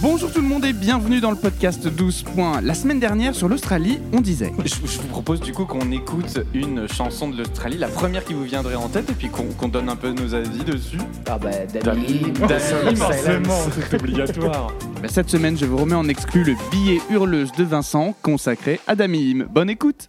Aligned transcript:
Bonjour 0.00 0.32
tout 0.32 0.40
le 0.40 0.46
monde 0.46 0.64
et 0.64 0.72
bienvenue 0.72 1.20
dans 1.20 1.32
le 1.32 1.36
podcast 1.36 1.88
12 1.88 2.22
points. 2.22 2.60
La 2.60 2.74
semaine 2.74 3.00
dernière 3.00 3.34
sur 3.34 3.48
l'Australie, 3.48 3.98
on 4.12 4.20
disait. 4.20 4.52
Je, 4.64 4.74
je 4.86 5.00
vous 5.00 5.08
propose 5.08 5.40
du 5.40 5.52
coup 5.52 5.64
qu'on 5.64 5.90
écoute 5.90 6.38
une 6.54 6.86
chanson 6.86 7.28
de 7.28 7.36
l'Australie, 7.38 7.78
la 7.78 7.88
première 7.88 8.24
qui 8.24 8.32
vous 8.32 8.44
viendrait 8.44 8.76
en 8.76 8.88
tête, 8.88 9.10
et 9.10 9.14
puis 9.14 9.28
qu'on 9.28 9.66
donne 9.66 9.88
un 9.88 9.96
peu 9.96 10.12
nos 10.12 10.34
avis 10.34 10.62
dessus. 10.62 10.98
Ah 11.26 11.36
bah 11.36 11.50
Dami, 11.82 12.30
Dami, 12.32 12.96
forcément, 12.96 13.58
c'est 13.72 13.94
obligatoire. 13.94 14.72
Bah, 15.02 15.06
Cette 15.08 15.30
semaine, 15.30 15.56
je 15.56 15.64
vous 15.64 15.76
remets 15.76 15.94
en 15.94 16.08
exclu 16.08 16.42
le 16.42 16.54
billet 16.72 17.00
hurleuse 17.08 17.52
de 17.52 17.62
Vincent 17.62 18.14
consacré 18.20 18.80
à 18.88 18.96
Damim. 18.96 19.46
Bonne 19.48 19.70
écoute 19.70 20.08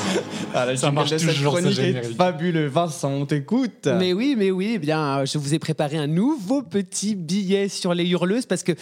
Ça 0.75 0.91
marche 0.91 1.11
toujours, 1.15 1.59
ce 1.59 1.69
générique. 1.71 2.15
fabuleux. 2.17 2.67
Vincent, 2.67 3.11
on 3.11 3.25
t'écoute. 3.25 3.87
Mais 3.99 4.13
oui, 4.13 4.35
mais 4.37 4.51
oui, 4.51 4.73
eh 4.75 4.79
bien, 4.79 5.23
je 5.25 5.37
vous 5.37 5.53
ai 5.53 5.59
préparé 5.59 5.97
un 5.97 6.07
nouveau 6.07 6.61
petit 6.61 7.15
billet 7.15 7.69
sur 7.69 7.93
les 7.93 8.07
hurleuses 8.07 8.45
parce 8.45 8.63
que 8.63 8.73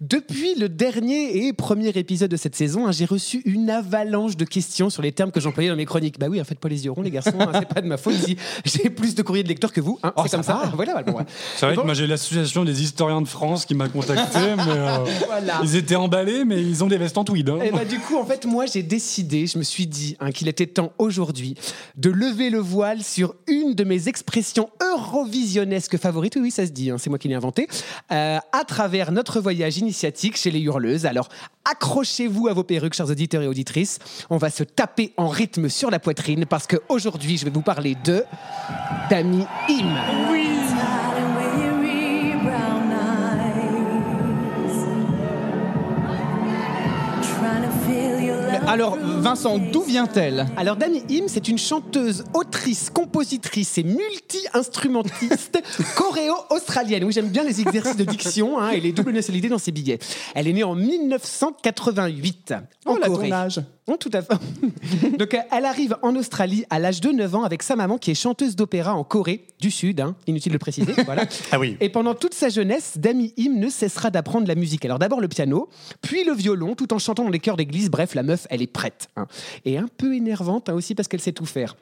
depuis 0.00 0.54
le 0.58 0.68
dernier 0.68 1.46
et 1.46 1.52
premier 1.52 1.88
épisode 1.88 2.30
de 2.30 2.36
cette 2.36 2.54
saison, 2.56 2.86
hein, 2.86 2.92
j'ai 2.92 3.04
reçu 3.04 3.42
une 3.44 3.70
avalanche 3.70 4.36
de 4.36 4.44
questions 4.44 4.90
sur 4.90 5.02
les 5.02 5.12
termes 5.12 5.30
que 5.30 5.40
j'employais 5.40 5.70
dans 5.70 5.76
mes 5.76 5.84
chroniques. 5.86 6.18
Bah 6.18 6.26
oui, 6.28 6.40
en 6.40 6.44
fait, 6.44 6.58
pas 6.58 6.68
les 6.68 6.84
yeux 6.84 6.90
ronds, 6.90 7.02
les 7.02 7.10
garçons, 7.10 7.32
hein, 7.40 7.50
c'est 7.54 7.68
pas 7.68 7.80
de 7.80 7.86
ma 7.86 7.96
faute 7.96 8.14
si 8.14 8.36
j'ai 8.64 8.90
plus 8.90 9.14
de 9.14 9.22
courriers 9.22 9.42
de 9.44 9.48
lecteurs 9.48 9.72
que 9.72 9.80
vous. 9.80 9.98
hein, 10.02 10.12
c'est 10.24 10.30
comme 10.30 10.42
ça. 10.42 10.70
Voilà, 10.74 11.02
bon, 11.02 11.12
ouais. 11.12 11.24
C'est 11.56 11.66
vrai 11.66 11.74
Bon. 11.74 11.82
que 11.82 11.86
moi 11.86 11.94
j'ai 11.94 12.06
l'association 12.06 12.64
des 12.64 12.82
historiens 12.82 13.20
de 13.22 13.28
France 13.28 13.64
qui 13.66 13.74
m'a 13.74 13.88
contacté, 13.88 14.38
mais 14.56 14.62
euh, 14.68 14.98
Voilà. 15.26 15.60
ils 15.62 15.76
étaient 15.76 15.94
emballés, 15.96 16.44
mais 16.44 16.60
ils 16.60 16.82
ont 16.84 16.86
des 16.86 16.98
vestes 16.98 17.18
en 17.18 17.24
tweed. 17.24 17.48
hein. 17.48 17.58
Et 17.64 17.70
bah 17.70 17.84
du 17.84 17.98
coup, 17.98 18.16
en 18.16 18.24
fait, 18.24 18.44
moi, 18.46 18.66
j'ai 18.66 18.82
décidé, 18.82 19.46
je 19.46 19.58
me 19.58 19.62
suis 19.62 19.86
dit 19.86 20.16
hein, 20.20 20.30
qu'il 20.30 20.48
était 20.48 20.66
temps 20.74 20.92
aujourd'hui 20.98 21.54
de 21.96 22.10
lever 22.10 22.50
le 22.50 22.58
voile 22.58 23.02
sur 23.02 23.34
une 23.46 23.74
de 23.74 23.84
mes 23.84 24.08
expressions 24.08 24.68
eurovisionnesques 24.82 25.96
favorites. 25.98 26.36
Oui, 26.36 26.42
oui, 26.42 26.50
ça 26.50 26.66
se 26.66 26.72
dit, 26.72 26.90
hein, 26.90 26.96
c'est 26.98 27.10
moi 27.10 27.18
qui 27.18 27.28
l'ai 27.28 27.34
inventé. 27.34 27.68
euh, 28.12 28.38
à 28.52 28.64
travers 28.64 29.12
notre 29.12 29.40
voyage 29.40 29.78
initiatique 29.78 30.36
chez 30.36 30.50
les 30.50 30.60
Hurleuses. 30.60 31.06
Alors, 31.06 31.28
accrochez-vous 31.64 32.48
à 32.48 32.52
vos 32.52 32.64
perruques, 32.64 32.94
chers 32.94 33.10
auditeurs 33.10 33.42
et 33.42 33.46
auditrices. 33.46 33.98
On 34.30 34.36
va 34.36 34.50
se 34.50 34.64
taper 34.64 35.12
en 35.16 35.28
rythme 35.28 35.68
sur 35.68 35.90
la 35.90 35.98
poitrine 35.98 36.46
parce 36.46 36.66
qu'aujourd'hui, 36.66 37.38
je 37.38 37.44
vais 37.44 37.50
vous 37.50 37.62
parler 37.62 37.96
de 38.04 38.24
Dami 39.10 39.44
Im. 39.68 40.53
Alors, 48.74 48.96
Vincent, 49.00 49.58
d'où 49.58 49.82
vient-elle 49.82 50.46
Alors 50.56 50.74
Dami 50.74 51.04
Im, 51.08 51.26
c'est 51.28 51.46
une 51.46 51.58
chanteuse, 51.58 52.24
autrice, 52.34 52.90
compositrice 52.90 53.78
et 53.78 53.84
multi-instrumentiste 53.84 55.62
coréo-australienne. 55.94 57.04
Oui, 57.04 57.12
j'aime 57.12 57.28
bien 57.28 57.44
les 57.44 57.60
exercices 57.60 57.96
de 57.96 58.02
diction 58.02 58.58
hein, 58.58 58.70
et 58.70 58.80
les 58.80 58.90
doubles 58.90 59.12
nationalités 59.12 59.48
dans 59.48 59.58
ses 59.58 59.70
billets. 59.70 60.00
Elle 60.34 60.48
est 60.48 60.52
née 60.52 60.64
en 60.64 60.74
1988 60.74 62.54
en 62.86 62.94
Oh, 62.94 62.98
là, 62.98 63.06
Corée. 63.06 63.28
ton 63.28 63.34
âge. 63.36 63.60
Tout 64.00 64.10
à 64.14 64.22
fait. 64.22 64.34
Donc, 65.18 65.36
elle 65.52 65.64
arrive 65.66 65.96
en 66.02 66.16
Australie 66.16 66.64
à 66.70 66.78
l'âge 66.78 67.00
de 67.02 67.10
9 67.10 67.34
ans 67.34 67.42
avec 67.44 67.62
sa 67.62 67.76
maman 67.76 67.98
qui 67.98 68.10
est 68.10 68.14
chanteuse 68.14 68.56
d'opéra 68.56 68.94
en 68.94 69.04
Corée 69.04 69.46
du 69.60 69.70
Sud, 69.70 70.00
hein, 70.00 70.16
inutile 70.26 70.52
de 70.52 70.54
le 70.54 70.58
préciser. 70.58 70.94
Voilà. 71.04 71.26
Ah 71.52 71.58
oui. 71.58 71.76
Et 71.80 71.90
pendant 71.90 72.14
toute 72.14 72.32
sa 72.34 72.48
jeunesse, 72.48 72.94
Dami 72.96 73.34
Im 73.38 73.58
ne 73.58 73.68
cessera 73.68 74.10
d'apprendre 74.10 74.48
la 74.48 74.54
musique. 74.54 74.84
Alors 74.86 74.98
d'abord 74.98 75.20
le 75.20 75.28
piano, 75.28 75.68
puis 76.00 76.24
le 76.24 76.32
violon, 76.32 76.74
tout 76.74 76.92
en 76.94 76.98
chantant 76.98 77.24
dans 77.24 77.30
les 77.30 77.40
chœurs 77.40 77.56
d'église. 77.58 77.90
Bref, 77.90 78.14
la 78.14 78.22
meuf, 78.22 78.46
elle 78.50 78.62
est 78.62 78.66
prête. 78.66 79.08
hein. 79.16 79.26
Et 79.66 79.76
un 79.76 79.86
peu 79.98 80.14
énervante 80.14 80.68
hein, 80.70 80.74
aussi 80.74 80.94
parce 80.94 81.06
qu'elle 81.08 81.20
sait 81.20 81.32
tout 81.32 81.46
faire. 81.46 81.76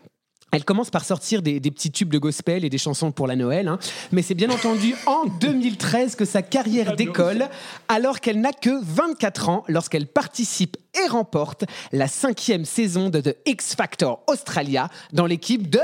Elle 0.53 0.67
commence 0.67 0.91
par 0.91 1.05
sortir 1.07 1.41
des, 1.41 1.61
des 1.61 1.71
petits 1.71 1.91
tubes 1.91 2.11
de 2.11 2.19
gospel 2.19 2.63
et 2.63 2.69
des 2.69 2.77
chansons 2.77 3.11
pour 3.11 3.27
la 3.27 3.37
Noël, 3.37 3.69
hein. 3.69 3.79
mais 4.13 4.21
c'est 4.21 4.35
bien 4.35 4.51
entendu 4.51 4.95
en 5.07 5.25
2013 5.25 6.15
que 6.15 6.27
sa 6.27 6.43
carrière 6.43 6.95
décolle, 6.95 7.49
alors 7.89 8.21
qu'elle 8.21 8.39
n'a 8.39 8.53
que 8.53 8.83
24 8.83 9.49
ans 9.49 9.65
lorsqu'elle 9.69 10.07
participe 10.07 10.77
et 11.03 11.09
remporte 11.09 11.65
la 11.91 12.07
cinquième 12.07 12.67
saison 12.67 13.09
de 13.09 13.23
The 13.23 13.37
X 13.47 13.75
Factor 13.75 14.23
Australia 14.27 14.91
dans 15.15 15.25
l'équipe 15.25 15.71
de 15.71 15.81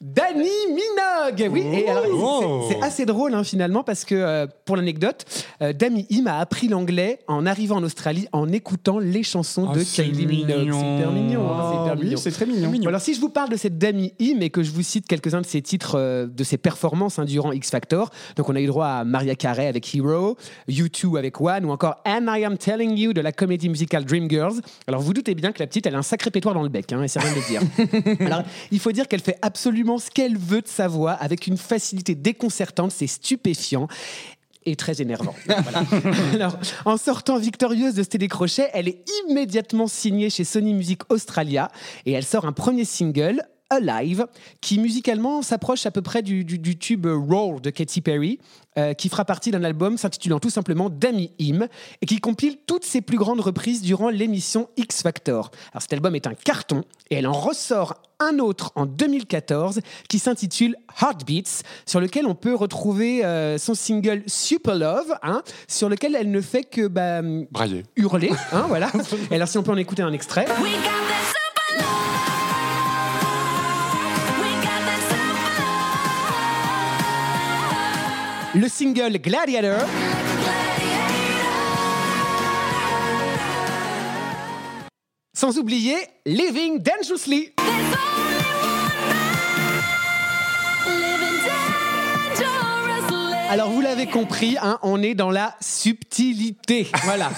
Danny 0.00 0.48
Minogue. 0.68 1.50
Oui, 1.52 1.62
et 1.72 1.88
alors, 1.88 2.04
Oh. 2.12 2.64
c'est- 2.68 2.74
c'est 2.74 2.82
assez 2.82 3.04
drôle 3.06 3.34
hein, 3.34 3.42
finalement 3.42 3.82
parce 3.82 4.04
que 4.04 4.14
euh, 4.14 4.46
pour 4.64 4.76
l'anecdote, 4.76 5.24
euh, 5.60 5.72
Dami 5.72 6.06
Im 6.12 6.26
a 6.28 6.38
appris 6.38 6.68
l'anglais 6.68 7.18
en 7.26 7.46
arrivant 7.46 7.76
en 7.76 7.82
Australie 7.82 8.28
en 8.32 8.50
écoutant 8.52 9.00
les 9.00 9.24
chansons 9.24 9.66
Ah, 9.70 9.74
de 9.74 9.80
c'est 9.80 10.04
Kylie 10.04 10.26
Minogue. 10.26 10.58
mignon. 10.60 10.78
C'est 10.80 10.94
hyper 10.96 11.12
mignon. 11.12 11.50
hein, 11.50 11.56
c'est 11.70 11.74
hyper 11.82 11.92
Ah 11.98 12.02
mignon. 12.04 12.16
c'est 12.16 12.30
très 12.30 12.46
mignon. 12.46 12.86
Alors 12.86 13.00
si 13.00 13.12
je 13.14 13.20
vous 13.20 13.28
parle 13.28 13.48
de 13.48 13.56
cette 13.56 13.76
Dami 13.76 14.12
Im 14.20 14.40
et 14.40 14.50
que 14.50 14.62
je 14.62 14.70
vous 14.70 14.82
cite 14.82 15.06
quelques-uns 15.08 15.40
de 15.40 15.46
ses 15.46 15.62
titres, 15.62 15.96
euh, 15.96 16.26
de 16.28 16.44
ses 16.44 16.58
performances 16.58 17.18
hein, 17.18 17.24
durant 17.24 17.50
X 17.50 17.70
Factor, 17.70 18.10
donc 18.36 18.48
on 18.48 18.54
a 18.54 18.60
eu 18.60 18.66
droit 18.66 18.86
à 18.86 19.04
Maria 19.04 19.34
Carey 19.34 19.66
avec 19.66 19.92
Hero, 19.94 20.36
U2 20.68 21.18
avec 21.18 21.40
One 21.40 21.64
ou 21.64 21.70
encore 21.70 21.96
And 22.06 22.26
I 22.28 22.44
Am 22.44 22.56
Telling 22.56 22.96
You 22.96 23.12
de 23.12 23.20
la 23.20 23.32
comédie 23.32 23.68
musicale 23.68 24.04
Dreamgirls. 24.04 24.60
Alors 24.86 25.00
vous 25.00 25.12
doutez 25.12 25.34
bien 25.34 25.50
que 25.50 25.58
la 25.58 25.66
petite, 25.66 25.86
elle 25.86 25.96
a 25.96 25.98
un 25.98 26.02
sacré 26.02 26.30
pétoire 26.30 26.54
dans 26.54 26.62
le 26.62 26.68
bec, 26.68 26.92
hein, 26.92 27.02
et 27.02 27.08
c'est 27.08 27.18
rien 27.18 27.32
de 27.32 27.36
le 27.36 27.46
dire. 27.48 28.20
Alors 28.26 28.42
il 28.70 28.78
faut 28.78 28.92
dire 28.92 29.08
qu'elle 29.08 29.20
fait 29.20 29.38
absolument 29.42 29.87
ce 29.96 30.10
qu'elle 30.10 30.36
veut 30.36 30.60
de 30.60 30.68
sa 30.68 30.88
voix 30.88 31.12
avec 31.12 31.46
une 31.46 31.56
facilité 31.56 32.14
déconcertante, 32.14 32.92
c'est 32.92 33.06
stupéfiant 33.06 33.88
et 34.66 34.76
très 34.76 35.00
énervant. 35.00 35.34
Voilà. 35.46 35.84
Alors, 36.34 36.58
en 36.84 36.98
sortant 36.98 37.38
victorieuse 37.38 37.94
de 37.94 38.02
ce 38.02 38.08
télécrochet, 38.08 38.68
elle 38.74 38.88
est 38.88 39.02
immédiatement 39.24 39.86
signée 39.86 40.28
chez 40.28 40.44
Sony 40.44 40.74
Music 40.74 41.00
Australia 41.10 41.70
et 42.04 42.12
elle 42.12 42.24
sort 42.24 42.44
un 42.44 42.52
premier 42.52 42.84
single. 42.84 43.42
Alive, 43.70 44.26
qui 44.60 44.78
musicalement 44.78 45.42
s'approche 45.42 45.84
à 45.86 45.90
peu 45.90 46.02
près 46.02 46.22
du, 46.22 46.44
du- 46.44 46.58
du 46.58 46.78
tube 46.78 47.06
Roar 47.06 47.60
de 47.60 47.70
Katy 47.70 48.00
Perry, 48.00 48.38
euh, 48.78 48.94
qui 48.94 49.08
fera 49.08 49.24
partie 49.24 49.50
d'un 49.50 49.64
album 49.64 49.98
s'intitulant 49.98 50.38
tout 50.40 50.50
simplement 50.50 50.88
Dami 50.88 51.32
Im, 51.40 51.66
et 52.00 52.06
qui 52.06 52.18
compile 52.18 52.56
toutes 52.66 52.84
ses 52.84 53.00
plus 53.00 53.18
grandes 53.18 53.40
reprises 53.40 53.82
durant 53.82 54.08
l'émission 54.08 54.68
X 54.76 55.02
Factor. 55.02 55.50
Alors 55.72 55.82
cet 55.82 55.92
album 55.92 56.14
est 56.16 56.26
un 56.26 56.34
carton, 56.34 56.82
et 57.10 57.16
elle 57.16 57.26
en 57.26 57.32
ressort 57.32 57.94
un 58.20 58.38
autre 58.40 58.72
en 58.74 58.84
2014 58.86 59.80
qui 60.08 60.18
s'intitule 60.18 60.74
Heartbeats, 61.00 61.62
sur 61.86 62.00
lequel 62.00 62.26
on 62.26 62.34
peut 62.34 62.54
retrouver 62.54 63.24
euh, 63.24 63.58
son 63.58 63.74
single 63.74 64.22
Super 64.26 64.74
Love, 64.76 65.14
hein, 65.22 65.42
sur 65.68 65.88
lequel 65.88 66.16
elle 66.16 66.30
ne 66.30 66.40
fait 66.40 66.64
que 66.64 66.88
bah, 66.88 67.20
hurler. 67.96 68.30
Hein, 68.52 68.64
voilà. 68.68 68.90
Et 69.30 69.34
alors, 69.36 69.46
si 69.48 69.56
on 69.58 69.62
peut 69.62 69.70
en 69.72 69.76
écouter 69.76 70.02
un 70.02 70.12
extrait. 70.12 70.46
We 70.62 70.72
got 70.72 70.82
that 70.84 71.37
Le 78.60 78.68
single 78.68 79.18
Gladiator. 79.18 79.86
Sans 85.32 85.56
oublier 85.58 85.94
Living 86.26 86.82
Dangerously. 86.82 87.54
Alors 93.48 93.70
vous 93.70 93.80
l'avez 93.80 94.06
compris, 94.06 94.56
hein, 94.60 94.78
on 94.82 95.02
est 95.02 95.14
dans 95.14 95.30
la 95.30 95.56
subtilité. 95.60 96.86
Voilà. 97.04 97.30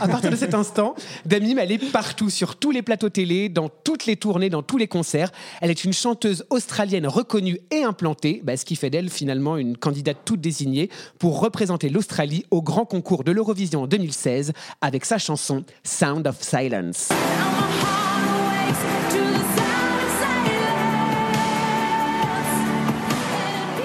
à 0.00 0.06
partir 0.06 0.30
de 0.30 0.36
cet 0.36 0.54
instant, 0.54 0.94
Damim, 1.26 1.58
elle 1.58 1.72
est 1.72 1.90
partout, 1.90 2.30
sur 2.30 2.56
tous 2.56 2.70
les 2.70 2.82
plateaux 2.82 3.08
télé, 3.08 3.48
dans 3.48 3.68
toutes 3.68 4.06
les 4.06 4.16
tournées, 4.16 4.50
dans 4.50 4.62
tous 4.62 4.76
les 4.76 4.86
concerts. 4.86 5.32
Elle 5.60 5.70
est 5.70 5.84
une 5.84 5.92
chanteuse 5.92 6.44
australienne 6.50 7.08
reconnue 7.08 7.58
et 7.72 7.82
implantée, 7.82 8.40
bah, 8.44 8.56
ce 8.56 8.64
qui 8.64 8.76
fait 8.76 8.90
d'elle 8.90 9.10
finalement 9.10 9.56
une 9.56 9.76
candidate 9.76 10.18
toute 10.24 10.40
désignée 10.40 10.90
pour 11.18 11.40
représenter 11.40 11.88
l'Australie 11.88 12.44
au 12.52 12.62
grand 12.62 12.84
concours 12.84 13.24
de 13.24 13.32
l'Eurovision 13.32 13.82
en 13.82 13.86
2016 13.88 14.52
avec 14.80 15.04
sa 15.04 15.18
chanson 15.18 15.64
Sound 15.82 16.26
of 16.28 16.40
Silence. 16.40 17.08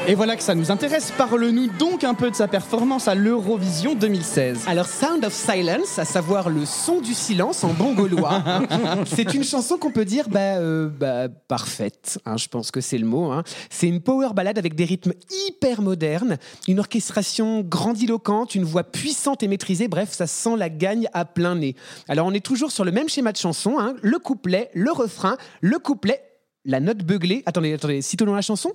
Et 0.05 0.15
voilà 0.15 0.35
que 0.35 0.44
ça 0.44 0.53
nous 0.53 0.69
intéresse. 0.69 1.11
Parle-nous 1.17 1.67
donc 1.79 2.03
un 2.03 2.13
peu 2.13 2.29
de 2.29 2.35
sa 2.35 2.50
performance 2.50 3.07
à 3.07 3.15
l'Eurovision 3.15 3.95
2016. 3.95 4.65
Alors, 4.67 4.85
Sound 4.85 5.23
of 5.23 5.31
Silence, 5.31 5.97
à 5.97 6.03
savoir 6.03 6.50
le 6.50 6.65
son 6.65 7.00
du 7.00 7.13
silence 7.13 7.63
en 7.63 7.73
bon 7.73 7.94
gaulois, 7.94 8.44
c'est 9.05 9.33
une 9.33 9.45
chanson 9.45 9.77
qu'on 9.77 9.91
peut 9.91 10.03
dire 10.03 10.27
bah, 10.27 10.57
euh, 10.57 10.89
bah, 10.89 11.29
parfaite. 11.47 12.19
hein, 12.25 12.35
je 12.35 12.50
pense 12.50 12.69
que 12.69 12.81
c'est 12.81 12.97
le 12.97 13.05
mot. 13.05 13.31
hein. 13.31 13.45
C'est 13.69 13.88
une 13.88 14.01
power 14.01 14.33
ballade 14.35 14.57
avec 14.57 14.75
des 14.75 14.83
rythmes 14.83 15.13
hyper 15.47 15.81
modernes, 15.81 16.38
une 16.67 16.79
orchestration 16.79 17.61
grandiloquente, 17.61 18.56
une 18.56 18.65
voix 18.65 18.83
puissante 18.83 19.41
et 19.41 19.47
maîtrisée. 19.47 19.88
Bref, 19.88 20.09
ça 20.11 20.27
sent 20.27 20.57
la 20.57 20.69
gagne 20.69 21.07
à 21.13 21.23
plein 21.23 21.56
nez. 21.56 21.75
Alors, 22.09 22.27
on 22.27 22.33
est 22.33 22.45
toujours 22.45 22.71
sur 22.71 22.83
le 22.83 22.91
même 22.91 23.07
schéma 23.07 23.31
de 23.31 23.38
chanson 23.38 23.75
hein, 23.79 23.95
le 24.01 24.19
couplet, 24.19 24.69
le 24.73 24.91
refrain, 24.91 25.38
le 25.61 25.79
couplet. 25.79 26.21
La 26.65 26.81
note 26.81 26.99
beuglée. 26.99 27.44
Attendez, 27.45 27.73
attendez, 27.73 28.01
citons 28.01 28.33
la 28.33 28.41
chanson. 28.41 28.73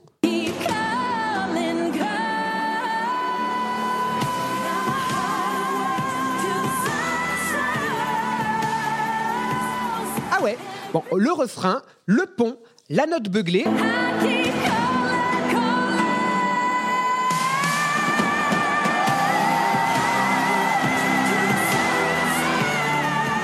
Bon, 10.92 11.02
le 11.14 11.30
refrain, 11.32 11.82
le 12.06 12.24
pont, 12.24 12.56
la 12.88 13.04
note 13.04 13.28
beuglée. 13.28 13.64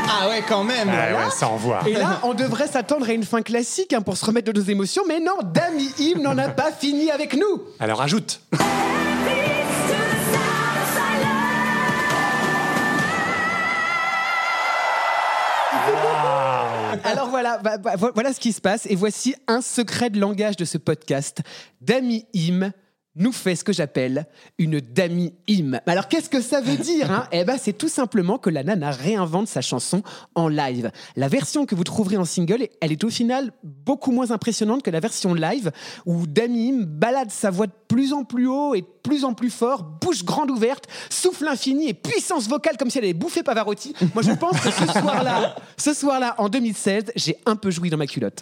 Ah 0.08 0.29
ouais, 0.29 0.43
quand 0.49 0.64
même. 0.64 0.88
Ah 0.91 1.14
ouais, 1.26 1.31
ça 1.31 1.49
envoie. 1.49 1.81
Et 1.87 1.93
là, 1.93 2.20
on 2.23 2.32
devrait 2.32 2.67
s'attendre 2.67 3.06
à 3.08 3.12
une 3.12 3.25
fin 3.25 3.43
classique 3.43 3.93
hein, 3.93 4.00
pour 4.00 4.17
se 4.17 4.25
remettre 4.25 4.50
de 4.50 4.58
nos 4.58 4.64
émotions, 4.67 5.02
mais 5.06 5.20
non, 5.20 5.37
Dami 5.43 5.90
Im 6.00 6.23
n'en 6.23 6.38
a 6.38 6.49
pas 6.49 6.73
fini 6.73 7.11
avec 7.11 7.35
nous. 7.35 7.62
Alors 7.79 8.00
ajoute. 8.00 8.40
Alors 17.14 17.28
voilà, 17.31 17.61
vo- 17.96 18.11
voilà 18.14 18.32
ce 18.32 18.40
qui 18.40 18.52
se 18.52 18.61
passe. 18.61 18.87
Et 18.90 18.94
voici 18.96 19.34
un 19.46 19.61
secret 19.61 20.11
de 20.11 20.19
langage 20.20 20.56
de 20.56 20.64
ce 20.64 20.78
podcast. 20.78 21.40
Dami 21.81 22.25
Im 22.37 22.70
nous 23.16 23.31
fait 23.31 23.55
ce 23.55 23.62
que 23.62 23.72
j'appelle 23.72 24.26
une 24.58 24.81
Dami 24.81 25.32
Im. 25.49 25.78
Alors 25.87 26.08
qu'est-ce 26.08 26.28
que 26.28 26.40
ça 26.40 26.61
veut 26.61 26.76
dire 26.76 27.12
hein? 27.12 27.28
Eh 27.31 27.44
ben 27.44 27.56
c'est 27.62 27.72
tout 27.72 27.88
simplement 27.88 28.38
que 28.38 28.50
la 28.50 28.64
nana 28.64 28.90
réinvente 28.90 29.46
sa 29.46 29.61
chanson 29.61 30.02
en 30.34 30.49
live. 30.49 30.90
La 31.14 31.28
version 31.28 31.64
que 31.64 31.76
vous 31.76 31.84
trouverez 31.84 32.16
en 32.16 32.25
single, 32.25 32.66
elle 32.81 32.90
est 32.90 33.05
au 33.05 33.11
final 33.11 33.52
beaucoup 33.62 34.11
moins 34.11 34.32
impressionnante 34.32 34.82
que 34.82 34.90
la 34.90 34.99
version 34.99 35.32
live 35.32 35.70
où 36.06 36.26
Dami 36.26 36.70
Im 36.70 36.82
balade 36.87 37.31
sa 37.31 37.50
voix 37.50 37.69
de 37.69 37.72
plus 37.88 38.12
en 38.12 38.25
plus 38.25 38.46
haut 38.46 38.75
et 38.75 38.82
de 38.82 38.86
plus 39.02 39.25
en 39.25 39.34
plus 39.34 39.50
fort, 39.50 39.82
bouche 39.82 40.25
grande 40.25 40.50
ouverte, 40.50 40.86
souffle 41.10 41.46
infini 41.46 41.88
et 41.88 41.94
puissance 41.94 42.48
vocale 42.48 42.76
comme 42.78 42.90
si 42.90 42.98
elle 42.98 43.04
avait 43.04 43.12
bouffé 43.12 43.42
Pavarotti. 43.42 43.94
Moi 44.14 44.22
je 44.22 44.32
pense 44.32 44.58
que 44.58 44.70
ce 45.76 45.94
soir-là, 45.94 46.34
en 46.38 46.48
2016, 46.48 47.12
j'ai 47.14 47.36
un 47.44 47.56
peu 47.56 47.70
joui 47.70 47.90
dans 47.90 47.98
ma 47.98 48.06
culotte. 48.06 48.40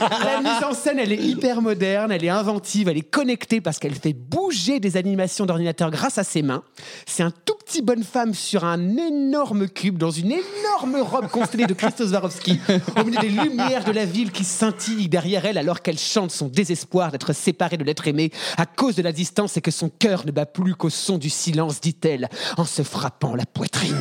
La 0.00 0.40
mise 0.40 0.64
en 0.64 0.72
scène, 0.72 0.98
elle 0.98 1.12
est 1.12 1.22
hyper 1.22 1.62
moderne, 1.62 2.12
elle 2.12 2.24
est 2.24 2.30
inventive, 2.30 2.88
elle 2.88 2.98
est 2.98 3.10
connectée 3.10 3.60
parce 3.60 3.78
qu'elle 3.78 3.94
fait 3.94 4.12
bouger 4.12 4.78
des 4.78 4.96
animations 4.96 5.46
d'ordinateur 5.46 5.90
grâce 5.90 6.18
à 6.18 6.24
ses 6.24 6.42
mains. 6.42 6.62
C'est 7.06 7.22
un 7.22 7.32
tout 7.32 7.54
petit 7.64 7.82
bonne 7.82 8.04
femme 8.04 8.34
sur 8.34 8.64
un 8.64 8.96
énorme 8.96 9.68
cube 9.68 9.98
dans 9.98 10.10
une 10.10 10.32
énorme 10.32 10.96
robe 11.02 11.28
constellée 11.28 11.66
de 11.66 11.74
Christos 11.74 12.08
Swarovski 12.10 12.60
au 12.96 13.04
milieu 13.04 13.20
des 13.20 13.28
lumières 13.28 13.84
de 13.84 13.92
la 13.92 14.04
ville 14.04 14.30
qui 14.30 14.44
scintillent 14.44 15.08
derrière 15.08 15.44
elle 15.44 15.58
alors 15.58 15.82
qu'elle 15.82 15.98
chante 15.98 16.30
son 16.30 16.48
désespoir 16.48 17.10
d'être 17.10 17.32
séparée 17.32 17.76
de 17.76 17.84
l'être 17.84 18.06
aimé 18.06 18.19
à 18.56 18.66
cause 18.66 18.94
de 18.96 19.02
la 19.02 19.12
distance 19.12 19.56
et 19.56 19.60
que 19.60 19.70
son 19.70 19.88
cœur 19.88 20.26
ne 20.26 20.30
bat 20.32 20.46
plus 20.46 20.74
qu'au 20.74 20.90
son 20.90 21.18
du 21.18 21.30
silence, 21.30 21.80
dit-elle, 21.80 22.28
en 22.56 22.64
se 22.64 22.82
frappant 22.82 23.34
la 23.34 23.46
poitrine. 23.46 24.00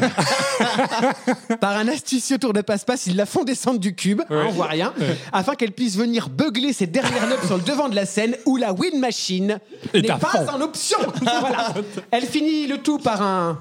Par 1.62 1.78
un 1.78 1.88
astucieux 1.88 2.38
tour 2.38 2.54
de 2.54 2.62
passe-passe, 2.62 3.08
ils 3.08 3.16
la 3.16 3.26
font 3.26 3.44
descendre 3.44 3.80
du 3.80 3.96
cube, 3.96 4.22
on 4.30 4.50
voit 4.50 4.68
rien, 4.68 4.94
afin 5.32 5.56
qu'elle 5.56 5.72
puisse 5.72 5.96
venir 5.96 6.30
beugler 6.30 6.74
ses 6.74 6.88
dernières 6.88 7.28
notes 7.28 7.46
sur 7.46 7.58
le 7.58 7.64
devant 7.64 7.90
de 7.90 7.96
la 7.96 8.06
scène 8.06 8.36
où 8.46 8.58
la 8.58 8.74
wind 8.74 9.00
machine 9.00 9.60
Est 9.94 10.02
n'est 10.02 10.12
à 10.12 10.18
pas 10.18 10.30
fond. 10.30 10.48
en 10.56 10.62
option. 10.62 10.98
Voilà. 11.22 11.74
Elle 12.12 12.26
finit 12.26 12.68
le 12.68 12.78
tout 12.80 12.98
par 13.00 13.22
un. 13.22 13.60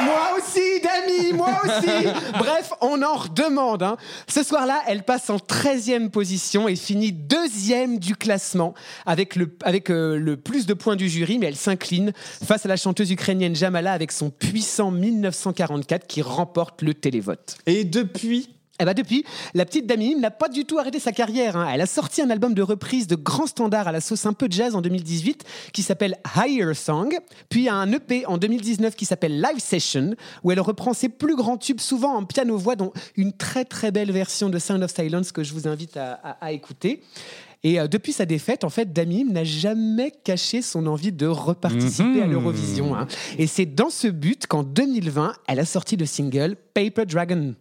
Moi 0.00 0.28
aussi, 0.48 0.80
Dami, 0.80 1.32
moi 1.34 1.60
aussi. 1.64 2.06
Bref, 2.38 2.72
on 2.80 3.02
en 3.02 3.14
redemande. 3.14 3.82
hein. 3.82 3.96
Ce 4.28 4.42
soir-là, 4.42 4.82
elle 4.86 5.02
passe 5.02 5.30
en 5.30 5.36
13e 5.36 6.10
position 6.10 6.68
et 6.68 6.76
finit 6.76 7.12
deuxième 7.12 7.98
du 7.98 8.16
classement 8.16 8.74
avec 9.06 9.36
le, 9.36 9.54
avec, 9.62 9.90
euh, 9.90 10.16
le 10.18 10.36
plus 10.36 10.66
de 10.66 10.74
points 10.74 10.96
du 10.96 11.08
jury, 11.08 11.38
mais 11.38 11.46
elle 11.46 11.56
s'incline 11.56 12.12
face 12.44 12.64
à 12.64 12.68
la 12.68 12.76
chanteuse 12.76 13.10
ukrainienne 13.10 13.54
Jamala 13.54 13.92
avec 13.92 14.12
son 14.12 14.30
puissant 14.30 14.90
1944 14.90 16.06
qui 16.06 16.22
remporte 16.22 16.82
le 16.82 16.94
télévote. 16.94 17.58
Et 17.66 17.84
depuis, 17.84 18.50
Eh 18.80 18.84
ben 18.84 18.94
depuis, 18.94 19.24
la 19.54 19.64
petite 19.64 19.86
Dami 19.86 20.14
Im 20.14 20.20
n'a 20.20 20.30
pas 20.30 20.48
du 20.48 20.64
tout 20.64 20.78
arrêté 20.78 20.98
sa 21.00 21.12
carrière. 21.12 21.56
hein. 21.56 21.68
Elle 21.72 21.80
a 21.80 21.86
sorti 21.86 22.22
un 22.22 22.30
album 22.30 22.54
de 22.54 22.62
reprise 22.62 23.06
de 23.08 23.16
grands 23.16 23.46
standards 23.48 23.88
à 23.88 23.92
la 23.92 24.00
sauce 24.00 24.24
un 24.26 24.32
peu 24.32 24.46
jazz 24.50 24.74
en 24.76 24.80
2018 24.82 25.44
qui 25.72 25.82
s'appelle 25.82 26.16
Higher 26.36 26.74
Song, 26.74 27.12
puis 27.48 27.68
un 27.68 27.90
EP 27.92 28.24
en 28.26 28.38
2019 28.38 28.94
qui 28.94 29.04
s'appelle 29.04 29.40
Live 29.40 29.58
Session 29.58 30.14
où 30.44 30.52
elle 30.52 30.60
reprend 30.60 30.92
ses 30.92 31.08
plus 31.08 31.34
grands 31.34 31.56
tubes 31.56 31.80
souvent 31.80 32.14
en 32.14 32.24
piano-voix 32.24 32.76
dont 32.76 32.92
une 33.16 33.32
très 33.32 33.64
très 33.64 33.90
belle 33.90 34.12
version 34.12 34.48
de 34.48 34.58
Sound 34.58 34.82
of 34.84 34.94
Silence 34.94 35.32
que 35.32 35.42
je 35.42 35.52
vous 35.54 35.66
invite 35.66 35.96
à, 35.96 36.12
à- 36.22 36.46
à 36.46 36.52
écouter. 36.52 37.02
Et 37.64 37.80
euh, 37.80 37.88
depuis 37.88 38.12
sa 38.12 38.24
défaite, 38.24 38.62
en 38.62 38.68
fait, 38.70 38.92
Dami 38.92 39.22
Im 39.28 39.32
n'a 39.32 39.42
jamais 39.42 40.12
caché 40.22 40.62
son 40.62 40.86
envie 40.86 41.10
de 41.10 41.26
reparticiper 41.26 42.22
à 42.22 42.26
l'Eurovision. 42.28 42.94
hein. 42.96 43.08
Et 43.36 43.48
c'est 43.48 43.66
dans 43.66 43.90
ce 43.90 44.06
but 44.06 44.46
qu'en 44.46 44.62
2020, 44.62 45.32
elle 45.48 45.58
a 45.58 45.64
sorti 45.64 45.96
le 45.96 46.06
single 46.06 46.54
Paper 46.72 47.04
Dragon. 47.06 47.54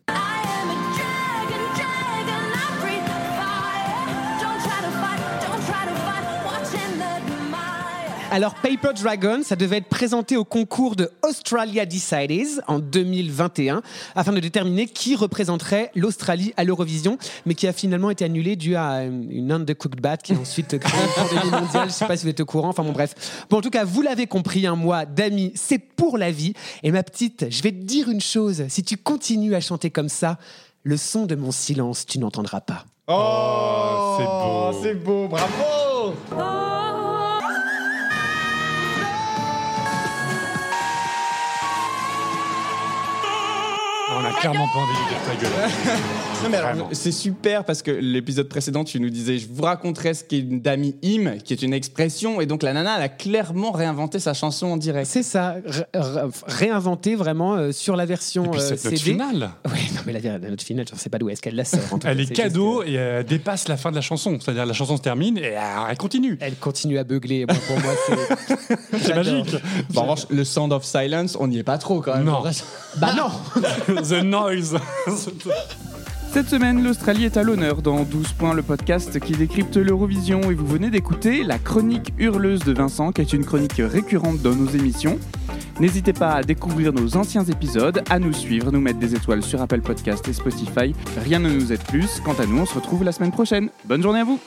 Alors, 8.29 8.55
Paper 8.55 8.89
Dragon, 9.01 9.39
ça 9.41 9.55
devait 9.55 9.77
être 9.77 9.87
présenté 9.87 10.35
au 10.35 10.43
concours 10.43 10.97
de 10.97 11.09
Australia 11.23 11.85
Decides 11.85 12.61
en 12.67 12.79
2021 12.79 13.81
afin 14.15 14.33
de 14.33 14.41
déterminer 14.41 14.85
qui 14.85 15.15
représenterait 15.15 15.91
l'Australie 15.95 16.53
à 16.57 16.65
l'Eurovision, 16.65 17.17
mais 17.45 17.55
qui 17.55 17.67
a 17.67 17.73
finalement 17.73 18.09
été 18.09 18.25
annulé 18.25 18.57
dû 18.57 18.75
à 18.75 19.05
une 19.05 19.31
une 19.31 19.51
undercooked 19.53 20.01
bat 20.01 20.17
qui 20.17 20.33
a 20.33 20.37
ensuite 20.37 20.77
créé 20.77 21.01
une 21.01 21.23
pandémie 21.23 21.51
mondiale. 21.51 21.87
Je 21.87 21.93
sais 21.93 22.05
pas 22.05 22.17
si 22.17 22.23
vous 22.23 22.29
êtes 22.29 22.41
au 22.41 22.45
courant. 22.45 22.69
Enfin 22.69 22.83
bon, 22.83 22.91
bref. 22.91 23.45
Bon, 23.49 23.59
en 23.59 23.61
tout 23.61 23.69
cas, 23.69 23.85
vous 23.85 24.01
l'avez 24.01 24.27
compris, 24.27 24.67
un 24.67 24.75
mois 24.75 25.05
d'amis, 25.05 25.53
c'est 25.55 25.79
pour 25.79 26.17
la 26.17 26.29
vie. 26.29 26.53
Et 26.83 26.91
ma 26.91 27.03
petite, 27.03 27.45
je 27.49 27.63
vais 27.63 27.71
te 27.71 27.83
dire 27.83 28.09
une 28.09 28.21
chose. 28.21 28.65
Si 28.67 28.83
tu 28.83 28.97
continues 28.97 29.55
à 29.55 29.61
chanter 29.61 29.89
comme 29.89 30.09
ça, 30.09 30.37
le 30.83 30.97
son 30.97 31.25
de 31.25 31.35
mon 31.35 31.51
silence, 31.51 32.05
tu 32.05 32.19
n'entendras 32.19 32.61
pas. 32.61 32.85
Oh, 33.07 34.17
c'est 34.17 34.25
beau. 34.25 34.83
C'est 34.83 34.95
beau, 34.95 35.27
bravo 35.29 36.13
On 36.35 36.96
a 44.35 44.39
clairement 44.39 44.67
pas 44.67 44.79
envie 44.79 44.93
de 44.93 45.09
dire 45.09 45.21
ta 45.25 45.35
gueule. 45.41 45.69
Non, 46.43 46.49
mais 46.51 46.57
alors, 46.57 46.89
c'est 46.91 47.11
super 47.11 47.63
parce 47.65 47.81
que 47.81 47.89
l'épisode 47.91 48.47
précédent, 48.47 48.83
tu 48.83 48.99
nous 48.99 49.09
disais, 49.09 49.39
je 49.39 49.47
vous 49.51 49.63
raconterai 49.63 50.13
ce 50.13 50.23
qu'est 50.23 50.39
une 50.39 50.61
dami 50.61 50.95
im, 51.03 51.37
qui 51.43 51.53
est 51.53 51.61
une 51.63 51.73
expression, 51.73 52.39
et 52.41 52.45
donc 52.45 52.61
la 52.63 52.73
nana, 52.73 52.95
elle 52.97 53.03
a 53.03 53.09
clairement 53.09 53.71
réinventé 53.71 54.19
sa 54.19 54.33
chanson 54.35 54.67
en 54.67 54.77
direct. 54.77 55.07
C'est 55.09 55.23
ça, 55.23 55.55
ré- 55.65 55.85
ré- 55.95 56.21
réinventé 56.45 57.15
vraiment 57.15 57.55
euh, 57.55 57.71
sur 57.71 57.95
la 57.95 58.05
version 58.05 58.45
Et 58.45 58.49
puis 58.51 58.59
euh, 58.59 58.63
cette 58.63 58.83
note 58.85 58.93
CD. 58.97 59.11
finale, 59.11 59.49
Oui, 59.65 59.79
non, 59.95 60.01
mais 60.05 60.13
la, 60.13 60.37
la 60.37 60.49
note 60.49 60.61
finale, 60.61 60.85
je 60.87 60.93
ne 60.93 60.99
sais 60.99 61.09
pas 61.09 61.17
d'où 61.17 61.29
est-ce 61.29 61.41
qu'elle 61.41 61.55
la 61.55 61.65
sort. 61.65 61.79
en 61.91 61.97
tout 61.97 62.05
elle 62.07 62.17
cas, 62.17 62.23
est 62.23 62.25
c'est 62.27 62.33
cadeau 62.33 62.81
juste 62.83 62.93
et 62.93 62.97
elle 62.97 63.25
dépasse 63.25 63.67
la 63.67 63.77
fin 63.77 63.89
de 63.89 63.95
la 63.95 64.01
chanson. 64.01 64.37
C'est-à-dire 64.39 64.65
la 64.67 64.73
chanson 64.73 64.95
se 64.97 65.01
termine 65.01 65.37
et 65.39 65.57
euh, 65.57 65.59
elle 65.89 65.97
continue. 65.97 66.37
Elle 66.39 66.55
continue 66.55 66.99
à 66.99 67.03
beugler. 67.03 67.45
Moi, 67.47 67.57
pour 67.67 67.79
moi, 67.79 67.93
c'est. 68.05 69.15
Magique. 69.15 69.55
Bon, 69.89 70.01
en 70.01 70.03
revanche, 70.03 70.25
le 70.29 70.43
Sound 70.43 70.71
of 70.71 70.85
Silence, 70.85 71.35
on 71.39 71.47
n'y 71.47 71.57
est 71.57 71.63
pas 71.63 71.77
trop 71.79 72.01
quand 72.01 72.15
même. 72.15 72.25
Non. 72.25 72.43
Bah 72.97 73.13
non 73.17 73.29
Noise. 74.23 74.77
Cette 76.31 76.49
semaine, 76.49 76.83
l'Australie 76.83 77.25
est 77.25 77.37
à 77.37 77.43
l'honneur 77.43 77.81
dans 77.81 78.03
12 78.03 78.33
points, 78.33 78.53
le 78.53 78.61
podcast 78.61 79.19
qui 79.19 79.33
décrypte 79.33 79.77
l'Eurovision. 79.77 80.41
Et 80.51 80.53
vous 80.53 80.67
venez 80.67 80.89
d'écouter 80.89 81.43
la 81.43 81.57
chronique 81.57 82.13
hurleuse 82.19 82.59
de 82.59 82.73
Vincent, 82.73 83.11
qui 83.11 83.21
est 83.21 83.33
une 83.33 83.45
chronique 83.45 83.79
récurrente 83.79 84.41
dans 84.41 84.53
nos 84.53 84.69
émissions. 84.69 85.17
N'hésitez 85.79 86.13
pas 86.13 86.33
à 86.33 86.43
découvrir 86.43 86.93
nos 86.93 87.15
anciens 87.17 87.43
épisodes, 87.45 88.03
à 88.09 88.19
nous 88.19 88.33
suivre, 88.33 88.71
nous 88.71 88.81
mettre 88.81 88.99
des 88.99 89.15
étoiles 89.15 89.43
sur 89.43 89.61
Apple 89.61 89.81
Podcast 89.81 90.27
et 90.27 90.33
Spotify. 90.33 90.93
Rien 91.23 91.39
ne 91.39 91.49
nous 91.49 91.71
aide 91.71 91.83
plus. 91.83 92.19
Quant 92.23 92.35
à 92.39 92.45
nous, 92.45 92.59
on 92.59 92.65
se 92.65 92.75
retrouve 92.75 93.03
la 93.03 93.11
semaine 93.11 93.31
prochaine. 93.31 93.69
Bonne 93.85 94.03
journée 94.03 94.19
à 94.19 94.23
vous 94.23 94.39